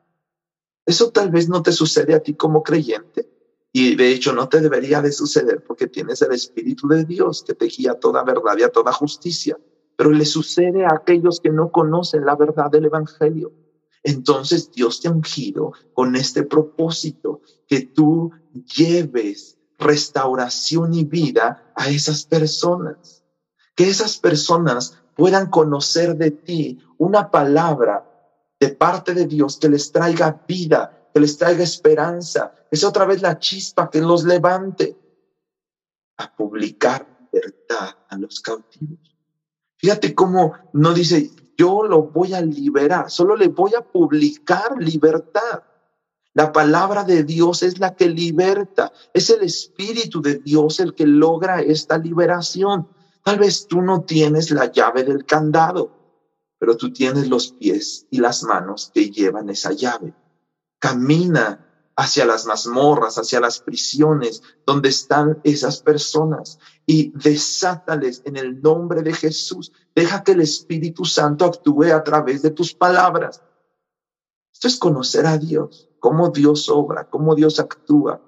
Eso 0.85 1.11
tal 1.11 1.31
vez 1.31 1.49
no 1.49 1.61
te 1.61 1.73
sucede 1.73 2.15
a 2.15 2.23
ti 2.23 2.35
como 2.35 2.63
creyente 2.63 3.29
y 3.73 3.97
de 3.97 4.13
hecho 4.13 4.31
no 4.31 4.47
te 4.47 4.61
debería 4.61 5.01
de 5.01 5.11
suceder 5.11 5.65
porque 5.65 5.87
tienes 5.87 6.21
el 6.21 6.31
Espíritu 6.31 6.87
de 6.87 7.03
Dios 7.03 7.43
que 7.45 7.55
te 7.55 7.65
guía 7.65 7.95
toda 7.95 8.23
verdad 8.23 8.55
y 8.57 8.63
a 8.63 8.69
toda 8.69 8.93
justicia, 8.93 9.59
pero 9.95 10.11
le 10.11 10.25
sucede 10.25 10.85
a 10.85 10.93
aquellos 10.93 11.39
que 11.39 11.49
no 11.49 11.71
conocen 11.71 12.25
la 12.25 12.35
verdad 12.35 12.69
del 12.69 12.85
Evangelio. 12.85 13.53
Entonces 14.03 14.71
Dios 14.71 15.01
te 15.01 15.07
ha 15.07 15.11
ungido 15.11 15.73
con 15.93 16.15
este 16.15 16.43
propósito, 16.43 17.41
que 17.67 17.81
tú 17.81 18.31
lleves 18.53 19.57
restauración 19.79 20.93
y 20.93 21.03
vida 21.03 21.71
a 21.75 21.89
esas 21.89 22.25
personas, 22.25 23.23
que 23.75 23.89
esas 23.89 24.17
personas 24.17 24.99
puedan 25.15 25.49
conocer 25.49 26.15
de 26.17 26.31
ti 26.31 26.79
una 26.97 27.31
palabra 27.31 28.11
de 28.59 28.69
parte 28.69 29.13
de 29.13 29.25
Dios 29.25 29.57
que 29.57 29.69
les 29.69 29.91
traiga 29.91 30.43
vida, 30.47 31.09
que 31.13 31.19
les 31.19 31.37
traiga 31.37 31.63
esperanza, 31.63 32.53
es 32.71 32.83
otra 32.83 33.05
vez 33.05 33.21
la 33.21 33.39
chispa 33.39 33.89
que 33.89 34.01
los 34.01 34.23
levante 34.23 34.97
a 36.17 36.35
publicar 36.35 37.27
libertad 37.31 37.89
a 38.09 38.17
los 38.17 38.39
cautivos. 38.39 39.14
Fíjate 39.85 40.15
cómo 40.15 40.53
no 40.73 40.95
dice, 40.95 41.29
yo 41.55 41.83
lo 41.83 42.07
voy 42.07 42.33
a 42.33 42.41
liberar, 42.41 43.11
solo 43.11 43.35
le 43.35 43.49
voy 43.49 43.75
a 43.77 43.81
publicar 43.81 44.81
libertad. 44.81 45.61
La 46.33 46.51
palabra 46.51 47.03
de 47.03 47.23
Dios 47.23 47.61
es 47.61 47.77
la 47.77 47.95
que 47.95 48.09
liberta, 48.09 48.91
es 49.13 49.29
el 49.29 49.43
Espíritu 49.43 50.23
de 50.23 50.39
Dios 50.39 50.79
el 50.79 50.95
que 50.95 51.05
logra 51.05 51.61
esta 51.61 51.99
liberación. 51.99 52.87
Tal 53.23 53.37
vez 53.37 53.67
tú 53.67 53.83
no 53.83 54.01
tienes 54.01 54.49
la 54.49 54.71
llave 54.71 55.03
del 55.03 55.23
candado, 55.23 55.91
pero 56.57 56.75
tú 56.75 56.91
tienes 56.91 57.29
los 57.29 57.51
pies 57.51 58.07
y 58.09 58.17
las 58.17 58.41
manos 58.41 58.89
que 58.91 59.11
llevan 59.11 59.51
esa 59.51 59.71
llave. 59.71 60.15
Camina 60.79 61.63
hacia 61.95 62.25
las 62.25 62.45
mazmorras, 62.45 63.17
hacia 63.17 63.39
las 63.39 63.59
prisiones 63.59 64.43
donde 64.65 64.89
están 64.89 65.39
esas 65.43 65.81
personas 65.81 66.59
y 66.85 67.11
desátales 67.17 68.21
en 68.25 68.35
el 68.35 68.61
nombre 68.61 69.01
de 69.01 69.13
Jesús. 69.13 69.71
Deja 69.95 70.23
que 70.23 70.33
el 70.33 70.41
Espíritu 70.41 71.05
Santo 71.05 71.45
actúe 71.45 71.93
a 71.93 72.03
través 72.03 72.41
de 72.41 72.51
tus 72.51 72.73
palabras. 72.73 73.41
Esto 74.53 74.67
es 74.67 74.77
conocer 74.77 75.25
a 75.25 75.37
Dios 75.37 75.89
cómo 75.99 76.29
Dios 76.29 76.69
obra, 76.69 77.09
cómo 77.09 77.33
Dios 77.33 77.59
actúa. 77.59 78.21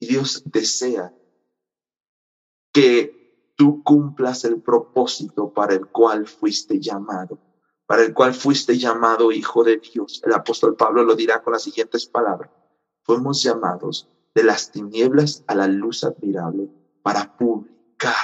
Y 0.00 0.06
Dios 0.06 0.42
desea 0.46 1.14
que 2.72 3.52
tú 3.56 3.84
cumplas 3.84 4.44
el 4.44 4.60
propósito 4.60 5.52
para 5.52 5.74
el 5.74 5.86
cual 5.86 6.26
fuiste 6.26 6.80
llamado, 6.80 7.38
para 7.86 8.02
el 8.02 8.12
cual 8.12 8.34
fuiste 8.34 8.76
llamado 8.76 9.30
hijo 9.30 9.62
de 9.62 9.76
Dios. 9.76 10.20
El 10.24 10.34
apóstol 10.34 10.74
Pablo 10.74 11.04
lo 11.04 11.14
dirá 11.14 11.40
con 11.42 11.52
las 11.52 11.62
siguientes 11.62 12.06
palabras. 12.06 12.50
Fuimos 13.04 13.42
llamados 13.42 14.08
de 14.34 14.42
las 14.42 14.72
tinieblas 14.72 15.44
a 15.46 15.54
la 15.54 15.68
luz 15.68 16.04
admirable 16.04 16.68
para 17.02 17.36
publicar, 17.36 18.14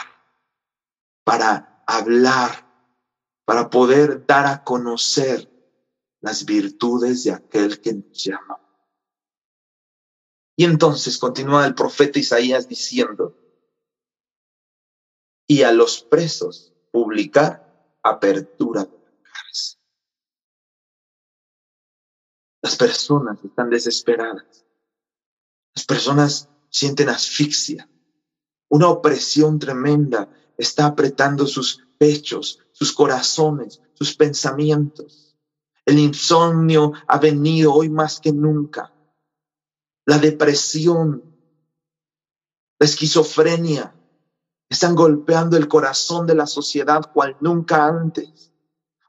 para 1.23 1.85
hablar, 1.87 2.67
para 3.45 3.71
poder 3.71 4.27
dar 4.27 4.47
a 4.47 4.65
conocer 4.65 5.49
las 6.21 6.45
virtudes 6.45 7.25
de 7.25 7.33
aquel 7.33 7.81
que 7.81 7.95
nos 7.95 8.25
llama. 8.25 8.59
Y 10.57 10.65
entonces 10.65 11.19
continúa 11.19 11.67
el 11.67 11.75
profeta 11.75 12.19
Isaías 12.19 12.69
diciendo, 12.69 13.37
y 15.47 15.63
a 15.63 15.73
los 15.73 16.03
presos 16.03 16.73
publicar 16.91 17.99
apertura 18.03 18.85
de 18.85 18.99
la 18.99 19.23
cárcel. 19.23 19.81
Las 22.63 22.77
personas 22.77 23.45
están 23.45 23.69
desesperadas. 23.69 24.65
Las 25.75 25.85
personas 25.85 26.49
sienten 26.71 27.09
asfixia. 27.09 27.89
Una 28.69 28.89
opresión 28.89 29.59
tremenda 29.59 30.31
está 30.57 30.87
apretando 30.87 31.47
sus 31.47 31.85
pechos, 31.99 32.61
sus 32.73 32.93
corazones, 32.93 33.81
sus 33.95 34.15
pensamientos. 34.15 35.37
El 35.85 35.99
insomnio 35.99 36.93
ha 37.07 37.19
venido 37.19 37.75
hoy 37.75 37.89
más 37.89 38.21
que 38.21 38.33
nunca. 38.33 38.93
La 40.07 40.19
depresión, 40.19 41.25
la 42.79 42.87
esquizofrenia, 42.87 43.95
están 44.69 44.95
golpeando 44.95 45.57
el 45.57 45.67
corazón 45.67 46.27
de 46.27 46.37
la 46.37 46.47
sociedad 46.47 47.13
cual 47.13 47.37
nunca 47.41 47.87
antes. 47.87 48.53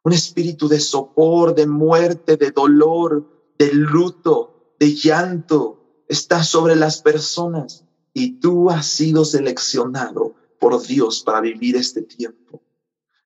Un 0.04 0.14
espíritu 0.14 0.68
de 0.68 0.80
sopor, 0.80 1.54
de 1.54 1.68
muerte, 1.68 2.36
de 2.36 2.50
dolor, 2.50 3.54
de 3.60 3.72
luto, 3.74 4.76
de 4.80 4.96
llanto 4.96 5.81
está 6.12 6.44
sobre 6.44 6.76
las 6.76 7.02
personas 7.02 7.86
y 8.14 8.40
tú 8.40 8.70
has 8.70 8.86
sido 8.86 9.26
seleccionado 9.26 10.36
por 10.60 10.82
Dios 10.82 11.22
para 11.22 11.42
vivir 11.42 11.76
este 11.76 12.02
tiempo 12.02 12.62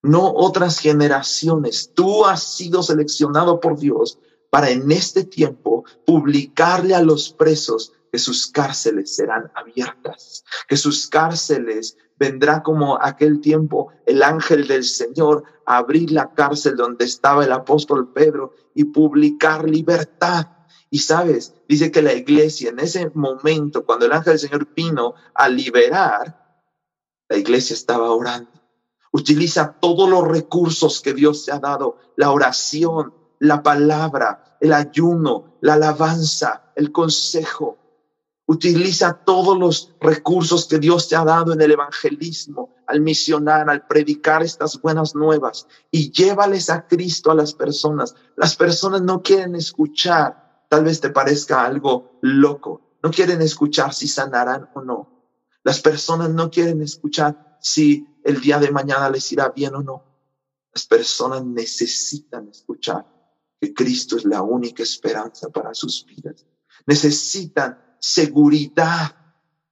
no 0.05 0.31
otras 0.33 0.79
generaciones. 0.79 1.91
Tú 1.93 2.25
has 2.25 2.43
sido 2.43 2.83
seleccionado 2.83 3.59
por 3.59 3.77
Dios 3.77 4.19
para 4.49 4.69
en 4.69 4.91
este 4.91 5.23
tiempo 5.23 5.83
publicarle 6.05 6.95
a 6.95 7.01
los 7.01 7.31
presos 7.31 7.91
que 8.11 8.19
sus 8.19 8.47
cárceles 8.47 9.15
serán 9.15 9.51
abiertas, 9.55 10.45
que 10.67 10.77
sus 10.77 11.07
cárceles 11.07 11.97
vendrá 12.17 12.63
como 12.63 12.97
aquel 13.01 13.41
tiempo 13.41 13.89
el 14.05 14.23
ángel 14.23 14.67
del 14.67 14.85
Señor 14.85 15.43
abrir 15.65 16.11
la 16.11 16.33
cárcel 16.33 16.77
donde 16.77 17.03
estaba 17.03 17.43
el 17.43 17.51
apóstol 17.51 18.13
Pedro 18.13 18.53
y 18.73 18.85
publicar 18.85 19.69
libertad. 19.69 20.47
Y 20.89 20.99
sabes, 20.99 21.53
dice 21.67 21.91
que 21.91 22.01
la 22.01 22.13
iglesia 22.13 22.69
en 22.69 22.79
ese 22.79 23.11
momento, 23.13 23.85
cuando 23.85 24.05
el 24.05 24.11
ángel 24.11 24.33
del 24.33 24.39
Señor 24.39 24.67
vino 24.75 25.15
a 25.33 25.49
liberar, 25.49 26.61
la 27.27 27.37
iglesia 27.37 27.73
estaba 27.73 28.11
orando. 28.11 28.51
Utiliza 29.11 29.77
todos 29.79 30.09
los 30.09 30.27
recursos 30.27 31.01
que 31.01 31.13
Dios 31.13 31.45
te 31.45 31.51
ha 31.51 31.59
dado, 31.59 31.97
la 32.15 32.31
oración, 32.31 33.13
la 33.39 33.63
palabra, 33.63 34.57
el 34.61 34.73
ayuno, 34.73 35.57
la 35.61 35.73
alabanza, 35.73 36.71
el 36.75 36.91
consejo, 36.91 37.77
Utiliza 38.47 39.23
todos 39.25 39.57
los 39.57 39.95
recursos 39.99 40.67
que 40.67 40.77
Dios 40.77 41.09
te 41.09 41.15
ha 41.15 41.23
dado 41.23 41.53
en 41.53 41.61
el 41.61 41.71
evangelismo, 41.71 42.75
al 42.85 43.01
misionar, 43.01 43.67
al 43.71 43.87
predicar 43.87 44.43
estas 44.43 44.79
buenas 44.79 45.15
nuevas 45.15 45.67
y 45.89 46.11
llévales 46.11 46.69
a 46.69 46.85
Cristo 46.85 47.31
a 47.31 47.35
las 47.35 47.53
personas. 47.53 48.13
Las 48.35 48.55
personas 48.55 49.01
no 49.01 49.23
quieren 49.23 49.55
escuchar, 49.55 50.44
tal 50.69 50.84
vez 50.84 51.00
te 51.01 51.10
parezca 51.10 51.63
algo 51.65 52.19
loco, 52.22 52.98
no 53.03 53.12
quieren 53.12 53.41
escuchar 53.41 53.93
si 53.93 54.07
sanarán 54.07 54.69
o 54.74 54.81
no. 54.81 55.15
Las 55.63 55.81
personas 55.81 56.29
no 56.29 56.50
quieren 56.50 56.81
escuchar 56.81 57.57
si 57.60 58.07
el 58.24 58.41
día 58.41 58.60
de 58.60 58.72
mañana 58.72 59.10
les 59.10 59.31
irá 59.31 59.50
bien 59.50 59.75
o 59.75 59.84
no. 59.84 60.03
Las 60.74 60.86
personas 60.86 61.45
necesitan 61.45 62.48
escuchar 62.50 63.05
que 63.60 63.74
Cristo 63.74 64.17
es 64.17 64.25
la 64.25 64.41
única 64.41 64.84
esperanza 64.84 65.50
para 65.50 65.74
sus 65.74 66.05
vidas. 66.05 66.45
Necesitan 66.86 67.79
seguridad 68.00 69.15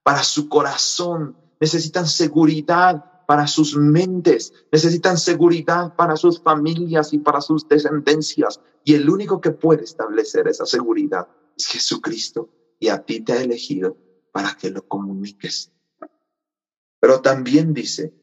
para 0.01 0.23
su 0.23 0.49
corazón, 0.49 1.37
necesitan 1.59 2.07
seguridad 2.07 3.12
para 3.25 3.47
sus 3.47 3.75
mentes, 3.75 4.53
necesitan 4.71 5.17
seguridad 5.17 5.95
para 5.95 6.15
sus 6.15 6.41
familias 6.41 7.13
y 7.13 7.19
para 7.19 7.41
sus 7.41 7.67
descendencias. 7.67 8.59
Y 8.83 8.95
el 8.95 9.09
único 9.09 9.41
que 9.41 9.51
puede 9.51 9.83
establecer 9.83 10.47
esa 10.47 10.65
seguridad 10.65 11.27
es 11.57 11.67
Jesucristo 11.67 12.49
y 12.79 12.89
a 12.89 13.03
ti 13.03 13.21
te 13.21 13.33
ha 13.33 13.41
elegido 13.41 13.97
para 14.31 14.55
que 14.55 14.69
lo 14.69 14.87
comuniques. 14.87 15.71
Pero 16.99 17.21
también 17.21 17.73
dice, 17.73 18.13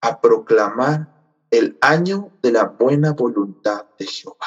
a 0.00 0.20
proclamar 0.20 1.36
el 1.50 1.78
año 1.80 2.32
de 2.42 2.52
la 2.52 2.64
buena 2.64 3.12
voluntad 3.12 3.86
de 3.98 4.06
Jehová. 4.06 4.46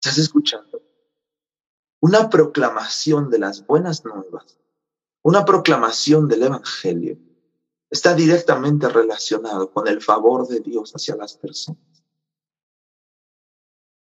¿Estás 0.00 0.18
escuchando? 0.18 0.82
una 2.02 2.28
proclamación 2.28 3.30
de 3.30 3.38
las 3.38 3.64
buenas 3.64 4.04
nuevas, 4.04 4.58
una 5.22 5.44
proclamación 5.44 6.26
del 6.26 6.42
Evangelio, 6.42 7.16
está 7.92 8.14
directamente 8.14 8.88
relacionado 8.88 9.70
con 9.70 9.86
el 9.86 10.00
favor 10.00 10.48
de 10.48 10.60
Dios 10.60 10.92
hacia 10.92 11.14
las 11.14 11.36
personas. 11.36 11.82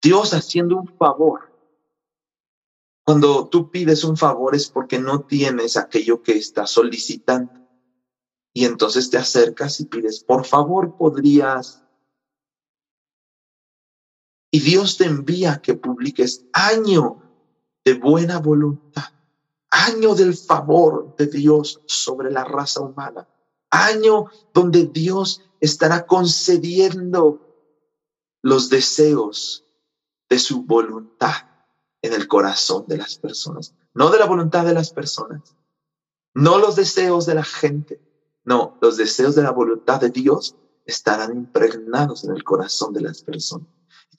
Dios 0.02 0.34
haciendo 0.34 0.78
un 0.78 0.88
favor. 0.98 1.52
Cuando 3.04 3.50
tú 3.50 3.70
pides 3.70 4.06
un 4.06 4.16
favor 4.16 4.56
es 4.56 4.70
porque 4.70 4.98
no 4.98 5.26
tienes 5.26 5.76
aquello 5.76 6.24
que 6.24 6.38
estás 6.38 6.72
solicitando. 6.72 7.52
Y 8.54 8.64
entonces 8.64 9.10
te 9.10 9.18
acercas 9.18 9.82
y 9.82 9.86
pides, 9.86 10.24
por 10.24 10.46
favor, 10.46 10.96
podrías. 10.96 11.84
Y 14.52 14.62
Dios 14.62 14.98
te 14.98 15.04
envía 15.04 15.62
que 15.62 15.74
publiques 15.74 16.46
año 16.54 17.22
de 17.84 17.96
buena 17.96 18.40
voluntad, 18.40 19.12
año 19.70 20.16
del 20.16 20.34
favor 20.34 21.14
de 21.18 21.28
Dios 21.28 21.82
sobre 21.88 22.32
la 22.32 22.46
raza 22.46 22.80
humana, 22.80 23.28
año 23.72 24.26
donde 24.54 24.86
Dios 24.86 25.42
estará 25.60 26.06
concediendo 26.06 27.40
los 28.42 28.70
deseos 28.70 29.66
de 30.30 30.40
su 30.40 30.64
voluntad 30.64 31.48
en 32.02 32.14
el 32.14 32.28
corazón 32.28 32.86
de 32.88 32.98
las 32.98 33.18
personas, 33.18 33.74
no 33.94 34.10
de 34.10 34.20
la 34.20 34.26
voluntad 34.26 34.66
de 34.66 34.74
las 34.74 34.92
personas, 34.92 35.56
no 36.34 36.58
los 36.58 36.76
deseos 36.76 37.26
de 37.26 37.36
la 37.36 37.44
gente, 37.44 38.02
no, 38.44 38.78
los 38.82 38.98
deseos 38.98 39.36
de 39.36 39.44
la 39.44 39.52
voluntad 39.52 40.00
de 40.02 40.10
Dios 40.10 40.56
estarán 40.86 41.36
impregnados 41.36 42.24
en 42.24 42.32
el 42.32 42.44
corazón 42.44 42.94
de 42.94 43.02
las 43.02 43.22
personas. 43.22 43.68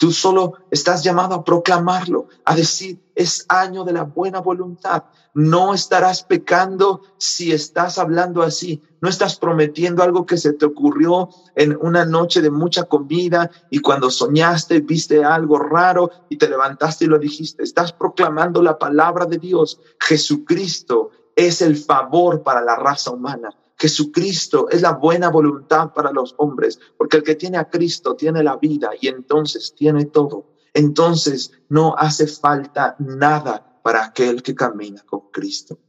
Tú 0.02 0.10
solo 0.10 0.54
estás 0.68 1.04
llamado 1.04 1.36
a 1.36 1.44
proclamarlo, 1.44 2.26
a 2.44 2.56
decir, 2.56 2.98
es 3.14 3.46
año 3.48 3.84
de 3.84 3.92
la 3.92 4.02
buena 4.02 4.40
voluntad. 4.40 5.04
No 5.32 5.74
estarás 5.74 6.24
pecando 6.24 7.02
si 7.18 7.52
estás 7.52 7.98
hablando 7.98 8.42
así. 8.42 8.82
No 9.00 9.08
estás 9.08 9.36
prometiendo 9.36 10.02
algo 10.02 10.26
que 10.26 10.38
se 10.38 10.54
te 10.54 10.66
ocurrió 10.66 11.28
en 11.54 11.78
una 11.80 12.04
noche 12.04 12.42
de 12.42 12.50
mucha 12.50 12.82
comida 12.82 13.48
y 13.70 13.78
cuando 13.78 14.10
soñaste 14.10 14.80
viste 14.80 15.22
algo 15.22 15.60
raro 15.60 16.10
y 16.28 16.36
te 16.36 16.48
levantaste 16.48 17.04
y 17.04 17.08
lo 17.08 17.20
dijiste. 17.20 17.62
Estás 17.62 17.92
proclamando 17.92 18.60
la 18.60 18.76
palabra 18.76 19.24
de 19.24 19.38
Dios. 19.38 19.78
Jesucristo 20.00 21.10
es 21.36 21.62
el 21.62 21.76
favor 21.76 22.42
para 22.42 22.60
la 22.60 22.74
raza 22.74 23.12
humana. 23.12 23.50
Jesucristo 23.83 24.68
es 24.71 24.81
la 24.81 24.92
buena 24.92 25.29
voluntad 25.29 25.92
para 25.92 26.12
los 26.12 26.37
hombres, 26.38 26.79
porque 26.97 27.16
el 27.16 27.25
que 27.25 27.35
tiene 27.35 27.59
a 27.59 27.68
Cristo 27.68 28.14
tiene 28.14 28.40
la 28.45 28.57
vida 28.57 28.90
y 29.01 29.09
entonces 29.09 29.75
tiene 29.77 30.05
todo. 30.05 30.55
Entonces 30.73 31.51
no 31.68 31.97
hace 31.99 32.29
falta 32.29 32.95
nada 33.01 33.81
para 33.83 34.05
aquel 34.05 34.40
que 34.40 34.55
camina 34.55 35.03
con 35.03 35.33
Cristo. 35.33 35.81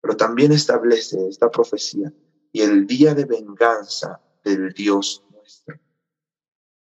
Pero 0.00 0.16
también 0.16 0.52
establece 0.52 1.26
esta 1.26 1.50
profecía 1.50 2.12
y 2.52 2.60
el 2.60 2.86
día 2.86 3.16
de 3.16 3.24
venganza 3.24 4.20
del 4.44 4.72
Dios 4.72 5.24
nuestro. 5.32 5.80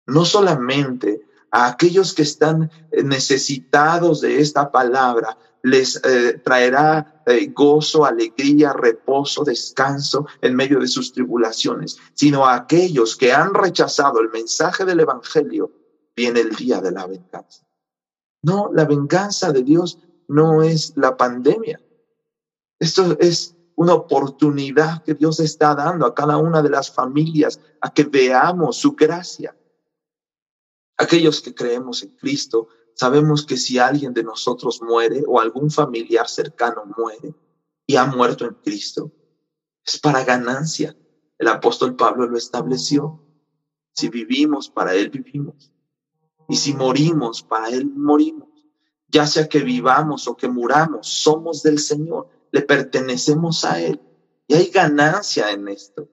No 0.07 0.25
solamente 0.25 1.27
a 1.51 1.67
aquellos 1.67 2.15
que 2.15 2.23
están 2.23 2.71
necesitados 3.03 4.21
de 4.21 4.39
esta 4.39 4.71
palabra, 4.71 5.37
les 5.65 6.01
eh, 6.05 6.41
traerá 6.45 7.14
eh, 7.27 7.47
gozo, 7.55 8.05
alegría, 8.05 8.73
reposo, 8.73 9.45
descanso 9.45 10.27
en 10.41 10.55
medio 10.55 10.79
de 10.81 10.89
sus 10.89 11.13
tribulaciones, 11.13 11.99
sino 12.15 12.47
a 12.47 12.55
aquellos 12.55 13.17
que 13.17 13.33
han 13.33 13.55
rechazado 13.55 14.21
el 14.21 14.31
mensaje 14.31 14.85
del 14.85 15.01
Evangelio, 15.01 15.73
viene 16.15 16.41
el 16.41 16.55
día 16.55 16.81
de 16.81 16.93
la 16.93 17.07
venganza. 17.07 17.67
No, 18.43 18.71
la 18.73 18.85
venganza 18.85 19.53
de 19.53 19.63
Dios 19.63 19.99
no 20.29 20.63
es 20.63 20.93
la 20.97 21.17
pandemia. 21.17 21.81
Esto 22.79 23.17
es 23.19 23.57
una 23.77 23.95
oportunidad 23.95 25.03
que 25.03 25.15
Dios 25.15 25.41
está 25.41 25.75
dando 25.75 26.07
a 26.07 26.15
cada 26.15 26.37
una 26.37 26.63
de 26.63 26.71
las 26.71 26.91
familias 26.91 27.61
a 27.81 27.93
que 27.93 28.05
veamos 28.05 28.77
su 28.77 28.93
gracia. 28.93 29.57
Aquellos 30.97 31.41
que 31.41 31.55
creemos 31.55 32.03
en 32.03 32.11
Cristo 32.11 32.69
Sabemos 32.95 33.45
que 33.45 33.57
si 33.57 33.79
alguien 33.79 34.15
de 34.15 34.23
nosotros 34.23 34.81
muere 34.81 35.25
o 35.27 35.41
algún 35.41 35.71
familiar 35.71 36.29
cercano 36.29 36.85
muere 36.97 37.35
y 37.87 37.97
ha 37.97 38.07
muerto 38.07 38.45
en 38.47 38.55
Cristo, 38.55 39.11
es 39.85 39.99
para 39.99 40.25
ganancia. 40.25 40.97
El 41.37 41.49
apóstol 41.49 41.97
Pablo 41.97 42.27
lo 42.27 42.39
estableció. 42.39 43.21
Si 43.93 44.09
vivimos, 44.09 44.69
para 44.69 44.95
Él 44.95 45.11
vivimos. 45.11 45.73
Y 46.49 46.57
si 46.57 46.73
morimos, 46.73 47.43
para 47.43 47.69
Él 47.69 47.87
morimos. 47.87 48.49
Ya 49.09 49.27
sea 49.27 49.49
que 49.49 49.61
vivamos 49.61 50.29
o 50.29 50.37
que 50.37 50.49
muramos, 50.49 51.09
somos 51.09 51.63
del 51.63 51.79
Señor, 51.79 52.29
le 52.53 52.63
pertenecemos 52.63 53.65
a 53.65 53.81
Él. 53.81 54.01
Y 54.47 54.55
hay 54.55 54.71
ganancia 54.71 55.51
en 55.51 55.69
esto. 55.69 56.09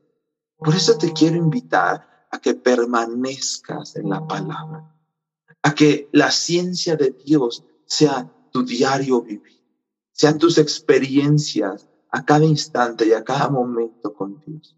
Por 0.57 0.75
eso 0.75 0.97
te 0.97 1.13
quiero 1.13 1.37
invitar 1.37 2.27
a 2.31 2.39
que 2.39 2.55
permanezcas 2.55 3.95
en 3.95 4.09
la 4.09 4.25
palabra 4.25 4.91
a 5.63 5.75
que 5.75 6.09
la 6.11 6.31
ciencia 6.31 6.95
de 6.95 7.11
Dios 7.11 7.63
sea 7.85 8.31
tu 8.51 8.63
diario 8.63 9.21
vivir, 9.21 9.63
sean 10.11 10.37
tus 10.37 10.57
experiencias 10.57 11.87
a 12.09 12.25
cada 12.25 12.45
instante 12.45 13.07
y 13.07 13.13
a 13.13 13.23
cada 13.23 13.49
momento 13.49 14.13
con 14.13 14.39
Dios. 14.45 14.75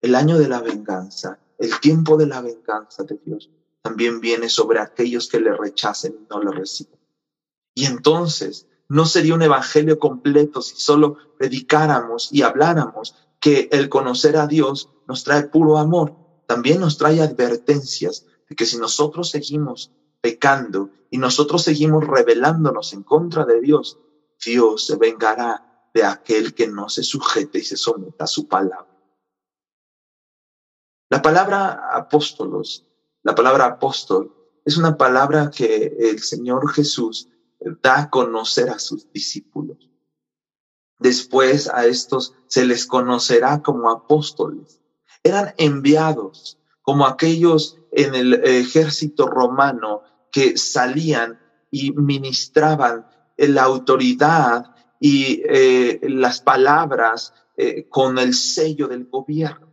El 0.00 0.14
año 0.14 0.38
de 0.38 0.48
la 0.48 0.60
venganza, 0.60 1.38
el 1.58 1.80
tiempo 1.80 2.16
de 2.16 2.26
la 2.26 2.40
venganza 2.40 3.04
de 3.04 3.18
Dios, 3.24 3.50
también 3.82 4.20
viene 4.20 4.48
sobre 4.48 4.80
aquellos 4.80 5.28
que 5.28 5.40
le 5.40 5.54
rechacen 5.54 6.14
y 6.20 6.26
no 6.28 6.42
lo 6.42 6.52
reciben. 6.52 6.98
Y 7.74 7.86
entonces 7.86 8.66
no 8.88 9.06
sería 9.06 9.34
un 9.34 9.42
evangelio 9.42 9.98
completo 9.98 10.62
si 10.62 10.76
solo 10.76 11.16
predicáramos 11.38 12.28
y 12.32 12.42
habláramos 12.42 13.14
que 13.40 13.68
el 13.72 13.88
conocer 13.88 14.36
a 14.36 14.46
Dios 14.46 14.90
nos 15.06 15.24
trae 15.24 15.44
puro 15.44 15.78
amor, 15.78 16.16
también 16.46 16.80
nos 16.80 16.98
trae 16.98 17.20
advertencias, 17.20 18.26
que 18.54 18.66
si 18.66 18.76
nosotros 18.78 19.30
seguimos 19.30 19.90
pecando 20.20 20.90
y 21.10 21.18
nosotros 21.18 21.62
seguimos 21.62 22.06
rebelándonos 22.06 22.92
en 22.92 23.02
contra 23.02 23.44
de 23.44 23.60
Dios, 23.60 23.98
Dios 24.44 24.86
se 24.86 24.96
vengará 24.96 25.88
de 25.92 26.04
aquel 26.04 26.54
que 26.54 26.66
no 26.66 26.88
se 26.88 27.02
sujete 27.02 27.58
y 27.58 27.62
se 27.62 27.76
someta 27.76 28.24
a 28.24 28.26
su 28.26 28.48
palabra. 28.48 28.88
La 31.10 31.22
palabra 31.22 31.90
apóstolos, 31.92 32.86
la 33.22 33.34
palabra 33.34 33.66
apóstol, 33.66 34.34
es 34.64 34.76
una 34.76 34.96
palabra 34.96 35.50
que 35.50 35.94
el 35.98 36.20
Señor 36.20 36.72
Jesús 36.72 37.28
da 37.82 38.00
a 38.00 38.10
conocer 38.10 38.70
a 38.70 38.78
sus 38.78 39.10
discípulos. 39.12 39.90
Después 40.98 41.68
a 41.68 41.86
estos 41.86 42.34
se 42.46 42.64
les 42.64 42.86
conocerá 42.86 43.62
como 43.62 43.90
apóstoles. 43.90 44.80
Eran 45.22 45.54
enviados 45.58 46.58
como 46.82 47.06
aquellos 47.06 47.78
en 47.94 48.14
el 48.14 48.34
ejército 48.44 49.26
romano 49.26 50.02
que 50.30 50.56
salían 50.56 51.38
y 51.70 51.92
ministraban 51.92 53.06
la 53.36 53.62
autoridad 53.62 54.74
y 55.00 55.42
eh, 55.44 56.00
las 56.02 56.40
palabras 56.40 57.34
eh, 57.56 57.88
con 57.88 58.18
el 58.18 58.34
sello 58.34 58.88
del 58.88 59.06
gobierno. 59.06 59.68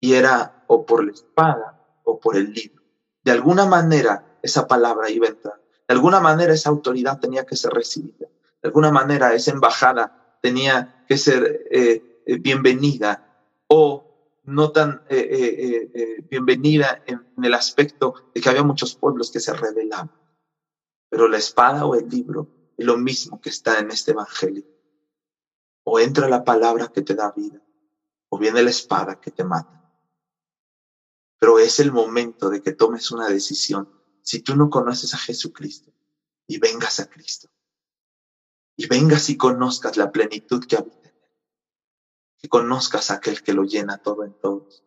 Y 0.00 0.14
era 0.14 0.64
o 0.66 0.84
por 0.84 1.04
la 1.04 1.12
espada 1.12 2.00
o 2.04 2.18
por 2.20 2.36
el 2.36 2.52
libro. 2.52 2.82
De 3.24 3.32
alguna 3.32 3.66
manera 3.66 4.38
esa 4.42 4.66
palabra 4.66 5.10
iba 5.10 5.28
a. 5.28 5.32
De 5.32 5.94
alguna 5.94 6.20
manera 6.20 6.52
esa 6.52 6.70
autoridad 6.70 7.18
tenía 7.18 7.44
que 7.44 7.56
ser 7.56 7.72
recibida. 7.72 8.26
De 8.62 8.68
alguna 8.68 8.90
manera 8.90 9.32
esa 9.34 9.52
embajada 9.52 10.38
tenía 10.42 11.04
que 11.08 11.16
ser 11.16 11.66
eh, 11.70 12.22
bienvenida 12.40 13.44
o 13.68 14.07
no 14.48 14.72
tan 14.72 15.02
eh, 15.08 16.24
bienvenida 16.30 17.02
en, 17.06 17.26
en, 17.36 17.44
el 17.44 17.54
aspecto 17.54 18.30
de 18.34 18.40
que 18.40 18.48
había 18.48 18.62
muchos 18.62 18.94
pueblos 18.94 19.30
que 19.30 19.40
se 19.40 19.52
rebelaban. 19.52 20.10
Pero 21.10 21.28
la 21.28 21.36
espada 21.36 21.84
o 21.84 21.94
el 21.94 22.08
libro 22.08 22.72
es 22.76 22.86
lo 22.86 22.96
mismo 22.96 23.40
que 23.40 23.50
está 23.50 23.78
en 23.78 23.90
este 23.90 24.12
evangelio. 24.12 24.64
O 25.84 26.00
entra 26.00 26.28
la 26.28 26.44
palabra 26.44 26.88
que 26.88 27.02
te 27.02 27.14
da 27.14 27.32
vida, 27.32 27.62
o 28.28 28.38
viene 28.38 28.62
la 28.62 28.70
espada 28.70 29.20
que 29.20 29.30
te 29.30 29.44
mata. 29.44 29.78
Pero 31.38 31.58
es 31.58 31.78
el 31.78 31.92
momento 31.92 32.50
de 32.50 32.62
que 32.62 32.72
tomes 32.72 33.10
una 33.10 33.28
decisión. 33.28 33.88
Si 34.22 34.40
tú 34.40 34.56
no 34.56 34.70
conoces 34.70 35.14
a 35.14 35.18
Jesucristo 35.18 35.92
y 36.46 36.58
vengas 36.58 37.00
a 37.00 37.08
Cristo, 37.08 37.48
y 38.76 38.86
vengas 38.86 39.28
y 39.28 39.36
conozcas 39.36 39.96
la 39.96 40.12
plenitud 40.12 40.64
que 40.64 40.76
habita 40.76 41.07
que 42.38 42.48
conozcas 42.48 43.10
aquel 43.10 43.42
que 43.42 43.52
lo 43.52 43.64
llena 43.64 43.98
todo 43.98 44.24
en 44.24 44.32
todos. 44.40 44.84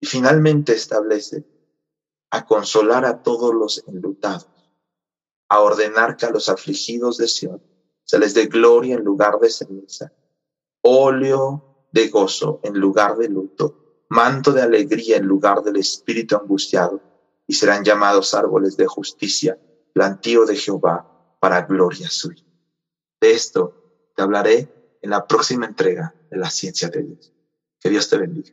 Y 0.00 0.06
finalmente 0.06 0.74
establece 0.74 1.44
a 2.30 2.44
consolar 2.44 3.04
a 3.04 3.22
todos 3.22 3.54
los 3.54 3.82
enlutados, 3.86 4.48
a 5.48 5.60
ordenar 5.60 6.16
que 6.16 6.26
a 6.26 6.30
los 6.30 6.48
afligidos 6.48 7.16
de 7.16 7.28
Sion 7.28 7.62
se 8.02 8.18
les 8.18 8.34
dé 8.34 8.46
gloria 8.46 8.96
en 8.96 9.04
lugar 9.04 9.38
de 9.38 9.50
ceniza, 9.50 10.12
óleo 10.82 11.88
de 11.92 12.08
gozo 12.08 12.60
en 12.62 12.78
lugar 12.78 13.16
de 13.16 13.28
luto 13.28 13.84
manto 14.14 14.52
de 14.52 14.62
alegría 14.62 15.16
en 15.16 15.26
lugar 15.26 15.62
del 15.62 15.76
espíritu 15.76 16.36
angustiado, 16.36 17.00
y 17.46 17.54
serán 17.54 17.84
llamados 17.84 18.32
árboles 18.32 18.76
de 18.76 18.86
justicia, 18.86 19.58
plantío 19.92 20.46
de 20.46 20.56
Jehová, 20.56 21.36
para 21.40 21.62
gloria 21.62 22.08
suya. 22.08 22.44
De 23.20 23.32
esto 23.32 24.12
te 24.14 24.22
hablaré 24.22 24.72
en 25.04 25.10
la 25.10 25.26
próxima 25.26 25.66
entrega 25.66 26.14
de 26.30 26.38
la 26.38 26.48
ciencia 26.48 26.88
de 26.88 27.02
Dios. 27.02 27.30
Que 27.78 27.90
Dios 27.90 28.08
te 28.08 28.16
bendiga. 28.16 28.52